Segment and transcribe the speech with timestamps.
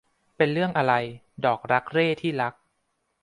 [0.37, 0.93] เป็นเรื่องอะไร
[1.45, 2.53] ดอกรักเร่ที่รัก?